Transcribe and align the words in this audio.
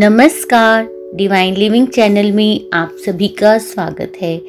नमस्कार 0.00 0.88
divine 1.14 1.54
living 1.54 1.86
channel 1.86 2.30
में 2.32 2.60
आप 2.74 2.90
सभी 3.06 3.28
का 3.28 3.56
स्वागत 3.58 4.12
है। 4.22 4.40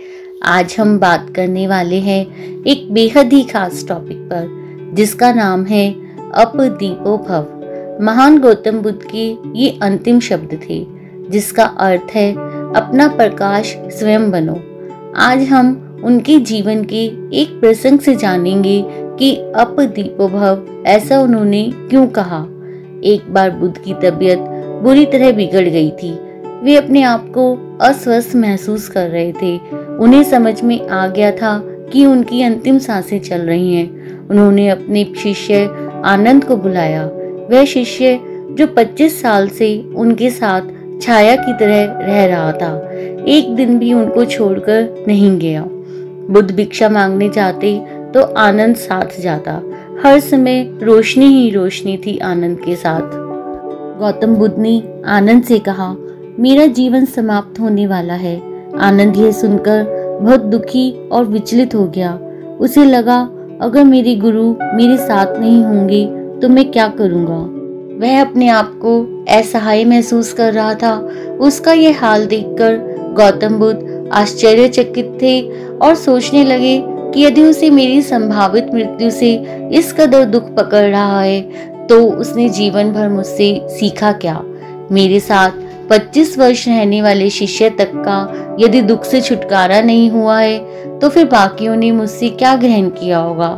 आज 0.44 0.76
हम 0.80 1.00
बात 1.00 1.34
करने 1.36 1.68
वाले 1.68 2.00
हैं 2.00 2.64
एक 2.64 2.92
बेहद 2.94 3.34
ही 3.34 3.42
खास 3.44 3.84
टॉपिक 3.88 4.18
पर, 4.18 4.92
जिसका 4.94 5.34
नाम 5.34 5.64
है 5.66 5.90
अप 6.36 6.54
दीपो 6.56 7.18
भव 7.18 8.04
महान 8.06 8.38
गौतम 8.38 8.78
बुद्ध 8.78 9.00
के 9.16 9.26
ये 9.60 9.80
अंतिम 9.82 10.20
शब्द 10.20 10.60
थे, 10.70 10.86
जिसका 11.30 11.64
अर्थ 11.64 12.12
है, 12.12 12.32
अपना 12.76 13.08
प्रकाश 13.08 13.76
स्वयं 13.78 14.32
बनो। 14.32 14.60
आज 15.16 15.44
हम 15.44 16.02
उनके 16.04 16.40
जीवन 16.40 16.84
के 16.84 17.04
एक 17.42 17.60
प्रसंग 17.62 18.00
से 18.00 18.16
जानेंगे 18.16 18.84
कि 18.88 19.36
अप 19.56 19.76
दीपो 19.80 20.28
भव 20.28 20.84
ऐसा 20.88 21.20
उन्होंने 21.20 21.70
क्यों 21.72 22.08
कहा। 22.08 22.46
एक 23.04 23.34
बार 23.34 23.52
बुद्ध 23.52 23.78
की 23.78 23.94
तबीयत 23.94 24.56
बुरी 24.84 25.06
तरह 25.06 25.32
बिगड़ 25.32 25.68
गई 25.70 25.90
थी। 25.92 26.12
वे 26.64 26.76
अपने 26.76 27.02
आप 27.04 27.30
को 27.30 27.78
अस्वस्थ 27.82 28.36
महसूस 28.36 28.88
कर 28.88 29.08
रहे 29.08 29.32
थे। 29.32 29.58
उन्हें 30.00 30.24
समझ 30.24 30.62
में 30.64 30.88
आ 30.88 31.08
गया 31.08 31.32
था 31.32 31.58
कि 31.94 32.06
उनकी 32.06 32.42
अंतिम 32.42 32.78
साँसें 32.78 33.20
चल 33.20 33.42
रही 33.42 33.76
हैं। 33.76 34.28
उन्होंने 34.30 34.70
अपने 34.70 35.14
शिष्य 35.18 35.70
आनंद 36.06 36.44
को 36.44 36.56
बुलाया। 36.58 37.06
वह 37.52 37.66
शिष्य, 37.66 38.20
जो 38.52 38.68
25 38.68 39.22
साल 39.22 39.48
से 39.50 39.84
उनके 39.96 40.30
साथ 40.30 40.62
छाया 41.02 41.36
की 41.36 41.54
तरह 41.54 41.84
रह 42.00 42.26
रहा 42.26 42.52
था, 42.52 42.92
एक 43.28 43.56
दिन 43.56 43.80
भी 43.80 43.94
उनको 43.94 44.26
छोड़कर 44.26 45.06
नहीं 45.08 45.38
गया। 45.40 45.64
बुद्ध 46.30 46.52
भिक्षा 46.52 46.90
मांगने 46.90 47.30
जाते 47.30 47.82
तो 48.14 48.22
आनंद 48.22 48.76
साथ 48.76 49.22
जाता। 49.22 49.62
हर 50.04 50.20
समय 50.20 50.70
रोशनी 50.84 51.26
ही 51.26 51.50
रोशनी 51.50 51.98
थी 51.98 52.18
आनंद 52.18 52.60
के 52.60 52.76
साथ। 52.76 53.29
गौतम 54.00 54.36
बुद्ध 54.36 54.58
ने 54.58 54.82
आनंद 55.08 55.44
से 55.44 55.58
कहा, 55.60 55.96
मेरा 56.40 56.66
जीवन 56.66 57.06
समाप्त 57.06 57.60
होने 57.60 57.88
वाला 57.88 58.14
है। 58.14 58.36
आनंद 58.80 59.18
यह 59.18 59.32
सुनकर 59.32 60.20
बहुत 60.22 60.42
दुखी 60.42 60.92
और 61.10 61.26
विचलित 61.26 61.76
हो 61.76 61.86
गया। 61.88 62.14
उसे 62.60 62.86
लगा, 62.86 63.20
अगर 63.62 63.84
मेरे 63.84 64.16
गुरु 64.16 64.44
मेरे 64.76 64.98
साथ 64.98 65.38
नहीं 65.40 65.64
होंगे 65.64 66.06
तो 66.42 66.50
मैं 66.50 66.70
क्या 66.72 66.88
करूँगा? 67.00 67.40
वह 68.00 68.22
अपने 68.22 68.48
आप 68.50 68.72
को 68.82 69.02
असहाय 69.30 69.84
महसूस 69.86 70.32
कर 70.34 70.54
रहा 70.54 70.74
था। 70.74 70.96
उसका 71.40 71.74
यह 71.74 72.00
हाल 72.00 72.26
देखकर 72.26 72.78
गौतम 73.16 73.58
बुद्ध 73.60 74.10
आश्चर्यचकित 74.14 75.18
थे 75.22 75.42
और 75.78 75.96
सोचने 75.96 76.44
लगे 76.46 76.82
कि 77.14 77.22
यदि 77.22 77.44
उसे 77.44 77.70
मेरी 77.70 78.02
संभावित 78.02 78.74
मृत्यु 78.74 79.10
से 79.12 79.34
इस 79.74 79.94
कदर 79.94 80.26
दुख 80.26 80.50
पकड़ 80.56 80.86
रहा 80.86 81.22
है 81.22 81.42
तो 81.90 82.04
उसने 82.04 82.50
जीवन 82.50 82.92
भर 82.94 83.10
मुझसे 83.10 83.68
सीखा 83.70 84.12
क्या? 84.12 84.42
मेरे 84.92 85.20
साथ 85.20 85.52
25 85.90 86.38
वर्ष 86.40 86.68
रहने 86.68 87.02
वाले 87.02 87.30
शिष्य 87.30 87.70
तक 87.70 87.92
का 87.96 88.58
यदि 88.60 88.82
दुख 88.82 89.04
से 89.04 89.22
छुटकारा 89.22 89.82
नहीं 89.82 90.10
हुआ 90.12 90.40
है 90.40 91.00
तो 91.00 91.10
फिर 91.10 91.26
बाकियों 91.26 91.76
ने 91.76 91.92
मुझसे 91.92 92.30
क्या 92.30 92.56
ग्रहण 92.56 92.90
किया 92.90 93.18
होगा? 93.18 93.50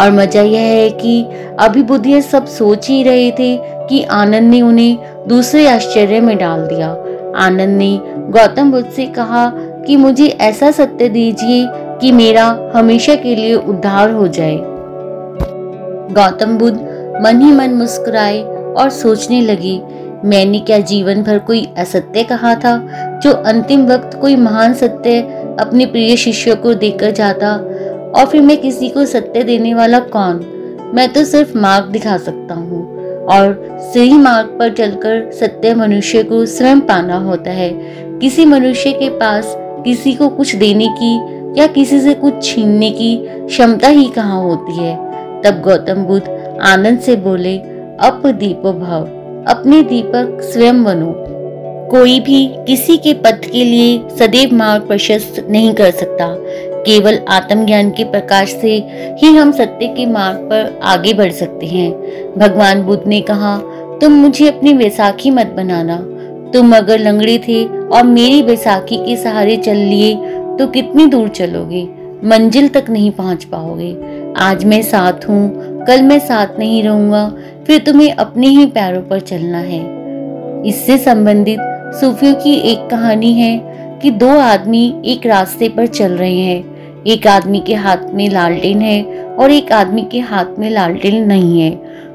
और 0.00 0.10
मज़ा 0.10 0.42
यह 0.42 0.60
है 0.60 0.90
कि 0.90 1.22
अभी 1.58 1.82
बुद्ध 1.82 2.20
सब 2.20 2.46
सोच 2.46 2.88
ही 2.88 3.02
रहे 3.02 3.30
थे 3.30 3.56
कि 3.62 4.02
आनंद 4.02 4.50
ने 4.50 4.62
उन्हें 4.62 4.98
दूसरे 5.28 5.66
आश्चर्य 5.68 6.20
में 6.20 6.36
डाल 6.38 6.66
दिया। 6.66 6.90
आनंद 7.36 7.78
ने 7.78 8.00
गौतम 8.30 8.70
बुद्ध 8.70 8.90
से 8.90 9.06
कहा 9.06 9.50
कि 9.86 9.96
मुझे 9.96 10.26
ऐसा 10.26 10.70
सत्य 10.70 11.08
दीजिए 11.08 11.66
कि 12.00 12.12
मेरा 12.12 12.72
हमेशा 12.74 13.14
के 13.14 13.36
लिए 13.36 13.54
उद्धार 13.54 14.10
हो 14.10 14.28
जाए। 14.28 14.58
गौतम 16.14 16.58
बुद्ध 16.58 16.78
मन 17.20 17.40
ही 17.40 17.52
मन 17.52 17.74
मुस्कुराए 17.74 18.42
और 18.78 18.90
सोचने 18.90 19.40
लगी, 19.40 19.80
मैंने 20.24 20.58
क्या 20.58 20.78
जीवन 20.78 21.22
भर 21.22 21.38
कोई 21.38 21.66
असत्य 21.78 22.22
कहा 22.22 22.54
था, 22.54 22.76
जो 23.22 23.32
अंतिम 23.32 23.86
वक्त 23.86 24.18
कोई 24.20 24.36
महान 24.36 24.74
सत्य 24.74 25.20
अपने 25.60 25.86
प्रिय 25.86 26.16
शिष्य 26.16 26.54
को 26.54 26.74
देकर 26.74 27.10
जाता, 27.10 27.54
और 28.16 28.26
फिर 28.26 28.42
मैं 28.42 28.56
किसी 28.56 28.88
को 28.88 29.04
सत्य 29.06 29.42
देने 29.42 29.74
वाला 29.74 29.98
कौन? 29.98 30.40
मैं 30.94 31.08
तो 31.12 31.24
सिर्फ़ 31.24 31.56
मार्ग 31.58 31.84
दिखा 31.84 32.16
सकता 32.16 32.54
हूँ, 32.54 32.82
और 33.26 33.80
सही 33.94 34.12
मार्ग 34.12 34.56
पर 34.58 34.72
चलकर 34.72 35.30
सत्य 35.30 35.74
मनुष्य 35.74 36.22
को 36.22 36.44
स्वयं 36.46 36.80
पाना 36.80 37.16
होता 37.16 37.50
है। 37.50 37.70
किसी 38.20 38.44
मनुष्य 38.44 38.92
के 38.92 39.08
पास 39.08 39.54
किसी 39.84 40.12
को 40.12 40.28
कुछ 40.28 40.54
देने 40.54 40.88
की 41.00 41.60
या 41.60 41.66
किसी 41.66 42.00
से 42.00 42.14
कुछ 42.14 42.42
छीनने 42.44 42.90
की 42.90 43.16
क्षमता 43.26 43.88
ही 43.88 44.08
कहाँ 44.08 44.42
होती 44.42 44.76
है? 44.76 44.96
तब 45.42 45.60
गौतम 45.64 46.04
बुद्ध 46.04 46.26
आनंद 46.62 46.98
से 46.98 47.16
बोले 47.16 47.56
अप 48.00 48.22
दीपो 48.26 48.72
भव, 48.72 49.04
अपने 49.48 49.82
दीपक 49.82 50.38
स्वयं 50.42 50.82
बनो। 50.84 51.14
कोई 51.90 52.18
भी 52.20 52.46
किसी 52.66 52.96
के 52.96 53.12
पथ 53.14 53.44
के 53.52 53.64
लिए 53.64 54.00
सदैव 54.18 54.54
मार्ग 54.54 54.86
प्रशस्त 54.86 55.46
नहीं 55.50 55.72
कर 55.74 55.90
सकता। 55.90 56.26
केवल 56.82 57.18
आत्मज्ञान 57.28 57.90
के 57.90 58.04
प्रकाश 58.04 58.52
से 58.52 58.72
ही 59.18 59.34
हम 59.36 59.52
सत्य 59.52 59.86
के 59.86 60.06
मार्ग 60.06 60.38
पर 60.38 60.78
आगे 60.82 61.12
बढ़ 61.14 61.32
सकते 61.32 61.66
हैं। 61.66 61.90
भगवान 62.38 62.82
बुद्ध 62.82 63.02
ने 63.06 63.20
कहा, 63.20 63.56
तुम 64.00 64.12
मुझे 64.12 64.48
अपनी 64.48 64.72
वैसाखी 64.72 65.30
मत 65.30 65.46
बनाना। 65.46 65.96
तुम 66.52 66.76
अगर 66.76 66.98
लंगड़े 66.98 67.38
थे 67.38 67.64
और 67.64 68.02
मेरी 68.02 68.42
बैसाखी 68.42 68.96
के 68.96 69.16
सहारे 69.16 69.56
चल 69.56 69.76
लिए 69.76 70.14
तो 70.58 70.66
कितनी 70.66 71.06
दूर 71.06 71.28
चलोगे? 71.28 71.88
मंजिल 72.24 72.68
तक 72.68 72.84
नहीं 72.90 73.10
पहुँच 73.10 73.44
पाओगे। 73.44 73.96
आज 74.36 74.64
मैं 74.64 74.82
साथ 74.82 75.28
हूँ 75.28 75.77
कल 75.88 76.02
मैं 76.02 76.18
साथ 76.18 76.46
नहीं 76.58 76.82
रहूँगा, 76.82 77.28
फिर 77.66 77.78
तुम्हें 77.78 78.12
अपने 78.12 78.46
ही 78.46 78.66
पैरों 78.66 79.02
पर 79.02 79.20
चलना 79.20 79.58
है। 79.58 79.80
इससे 80.66 80.98
संबंधित 80.98 81.58
सूफियों 82.00 82.34
की 82.34 82.52
एक 82.54 82.78
कहानी 82.90 83.32
है 83.32 83.60
कि 84.02 84.10
दो 84.10 84.28
आदमी 84.28 85.02
एक 85.04 85.26
रास्ते 85.26 85.68
पर 85.68 85.86
चल 85.86 86.12
रहे 86.12 86.38
हैं। 86.38 87.04
एक 87.04 87.26
आदमी 87.26 87.60
के 87.60 87.74
हाथ 87.74 87.96
में 88.10 88.28
लालटेन 88.30 88.82
है 88.82 89.02
और 89.24 89.50
एक 89.50 89.72
आदमी 89.72 90.02
के 90.02 90.18
हाथ 90.18 90.58
में 90.58 90.70
लालटेन 90.70 91.24
नहीं 91.24 91.60
है। 91.60 91.70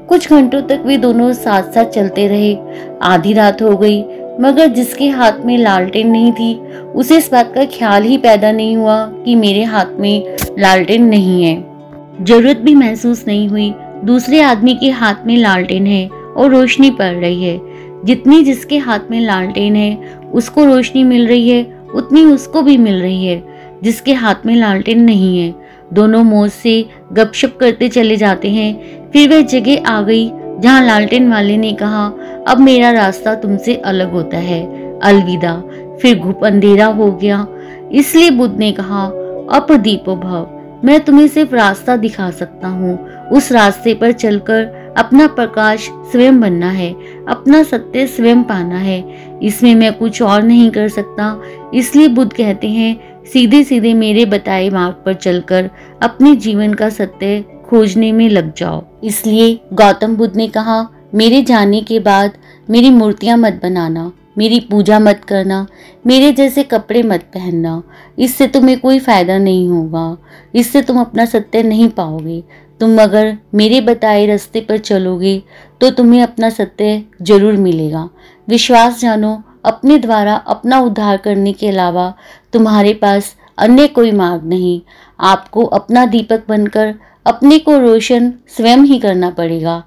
कुछ 0.08 0.30
घंटों 0.30 0.62
तक 0.62 0.82
वे 0.86 0.96
दोनों 0.96 1.32
साथ 1.32 1.62
साथ 1.62 1.84
चलते 1.84 2.28
रहे। 2.28 2.56
आधी 3.02 3.32
रात 3.32 3.62
हो 3.62 3.76
गई, 3.76 4.00
मगर 4.40 4.66
जिसके 4.66 5.08
हाथ 5.08 5.44
में 5.44 5.58
लालटेन 5.58 6.10
नहीं 6.10 6.32
थी, 6.32 6.54
उसे 6.94 7.16
इस 7.16 7.32
बात 7.32 7.52
का 7.54 7.64
ख्याल 7.64 8.02
ही 8.02 8.18
पैदा 8.18 8.52
नहीं 8.52 8.76
हुआ 8.76 9.06
कि 9.24 9.34
मेरे 9.34 9.64
हाथ 9.64 10.00
में 10.00 10.36
लालटेन 10.58 11.04
नहीं 11.04 11.44
है। 11.44 11.73
ज़रूरत 12.22 12.56
भी 12.56 12.74
महसूस 12.74 13.24
नहीं 13.28 13.48
हुई। 13.48 13.74
दूसरे 14.04 14.40
आदमी 14.40 14.74
के 14.74 14.90
हाथ 14.90 15.14
में 15.26 15.36
लालटेन 15.36 15.86
है 15.86 16.08
और 16.08 16.50
रोशनी 16.50 16.90
पड़ 16.90 17.14
रही 17.14 17.44
है। 17.44 17.60
जितनी 18.04 18.42
जिसके 18.42 18.78
हाथ 18.78 18.98
में 19.10 19.20
लालटेन 19.20 19.76
है, 19.76 19.98
उसको 20.32 20.64
रोशनी 20.64 21.04
मिल 21.04 21.26
रही 21.26 21.48
है, 21.48 21.76
उतनी 21.94 22.24
उसको 22.24 22.62
भी 22.62 22.76
मिल 22.76 22.94
रही 22.94 23.26
है। 23.26 23.44
जिसके 23.82 24.12
हाथ 24.12 24.34
में 24.46 24.56
लालटेन 24.56 25.02
नहीं 25.02 25.38
है। 25.38 25.54
दोनों 25.92 26.24
मौज 26.24 26.50
से 26.50 26.86
गपशप 27.12 27.56
करते 27.60 27.88
चले 27.88 28.16
जाते 28.16 28.50
हैं। 28.50 28.80
फिर 29.10 29.30
वह 29.30 29.40
जगह 29.40 29.84
आ 29.86 30.02
गई, 30.02 30.30
जहाँ 30.60 30.86
लालटेन 30.86 31.30
वाले 31.30 31.56
ने 31.56 31.72
कहा, 31.72 32.12
अब 32.48 32.58
मेरा 32.58 32.90
रास्ता 32.90 33.34
तुमसे 33.34 33.74
अलग 33.74 34.10
होता 34.10 34.36
है। 34.36 34.84
अलविदा। 35.00 35.62
फिर 36.02 36.18
घुप 36.18 36.44
अंधेरा 36.44 36.86
हो 36.86 37.12
गया। 37.12 37.46
इसलिए 37.92 38.30
बुद्ध 38.30 38.58
ने 38.58 38.72
कहा 38.72 39.04
अप 39.52 39.72
दीपो 39.72 40.16
भव। 40.16 40.53
मैं 40.84 40.98
तुम्हें 41.00 41.26
सिर्फ़ 41.28 41.54
रास्ता 41.54 41.96
दिखा 41.96 42.30
सकता 42.30 42.68
हूँ। 42.68 42.96
उस 43.28 43.50
रास्ते 43.52 43.94
पर 43.94 44.12
चलकर 44.12 44.94
अपना 44.96 45.26
प्रकाश 45.26 45.88
स्वयं 46.12 46.40
बनना 46.40 46.70
है, 46.70 46.90
अपना 47.28 47.62
सत्य 47.62 48.06
स्वयं 48.06 48.42
पाना 48.42 48.78
है। 48.78 49.38
इसमें 49.42 49.74
मैं 49.74 49.92
कुछ 49.92 50.22
और 50.22 50.42
नहीं 50.42 50.70
कर 50.70 50.88
सकता। 50.88 51.40
इसलिए 51.74 52.08
बुद्ध 52.08 52.32
कहते 52.32 52.68
हैं 52.68 53.24
सीधे 53.24 53.62
सीधे 53.64 53.94
मेरे 53.94 54.24
बताए 54.24 54.68
मार्ग 54.70 55.02
पर 55.06 55.14
चलकर 55.14 55.70
अपने 56.02 56.34
जीवन 56.36 56.74
का 56.74 56.88
सत्य 56.88 57.44
खोजने 57.66 58.12
में 58.12 58.28
लग 58.28 58.52
जाओ। 58.54 58.84
इसलिए 59.04 59.60
गौतम 59.72 60.16
बुद्ध 60.16 60.36
ने 60.36 60.48
कहा, 60.48 60.86
मेरे 61.14 61.42
जाने 61.42 61.80
के 61.80 62.00
बाद 62.00 62.32
मेरी 62.70 62.90
मूर्तियाँ 62.90 63.36
मत 63.36 63.60
बनाना। 63.62 64.12
मेरी 64.36 64.58
पूजा 64.60 64.98
मत 64.98 65.20
करना, 65.24 65.66
मेरे 66.06 66.32
जैसे 66.32 66.62
कपड़े 66.64 67.02
मत 67.02 67.22
पहनना। 67.34 67.82
इससे 68.18 68.46
तुम्हें 68.48 68.78
कोई 68.80 68.98
फ़ायदा 68.98 69.38
नहीं 69.38 69.68
होगा। 69.68 70.16
इससे 70.54 70.82
तुम 70.82 71.00
अपना 71.00 71.24
सत्य 71.26 71.62
नहीं 71.62 71.88
पाओगे। 71.90 72.42
तुम 72.80 73.02
अगर 73.02 73.36
मेरे 73.54 73.80
बताए 73.80 74.26
रास्ते 74.26 74.60
पर 74.60 74.78
चलोगे 74.80 75.42
तो 75.80 75.90
तुम्हें 75.90 76.22
अपना 76.22 76.50
सत्य 76.50 77.02
ज़रूर 77.22 77.56
मिलेगा। 77.58 78.08
विश्वास 78.48 79.00
जानो, 79.00 79.42
अपने 79.64 79.98
द्वारा 79.98 80.34
अपना 80.34 80.80
उद्धार 80.80 81.16
करने 81.16 81.52
के 81.52 81.68
अलावा 81.68 82.12
तुम्हारे 82.52 82.92
पास 82.94 83.34
अन्य 83.58 83.86
कोई 83.88 84.12
मार्ग 84.12 84.44
नहीं। 84.44 84.80
आपको 85.18 85.64
अपना 85.64 86.04
दीपक 86.06 86.42
बनकर 86.48 86.94
अपने 87.26 87.58
को 87.58 87.78
रोशन 87.78 88.32
स्वयं 88.48 88.84
ही 88.84 88.98
करना 88.98 89.30
पड़ेगा। 89.30 89.82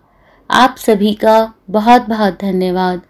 आप 0.49 0.75
सभी 0.77 1.13
का 1.15 1.53
बहुत 1.69 2.07
बहुत 2.09 2.37
धन्यवाद। 2.41 3.01